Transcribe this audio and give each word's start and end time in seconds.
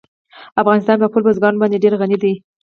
افغانستان 0.61 0.97
په 0.99 1.07
خپلو 1.09 1.25
بزګانو 1.27 1.61
باندې 1.61 1.81
ډېر 1.83 1.93
غني 2.01 2.17
دی. 2.23 2.33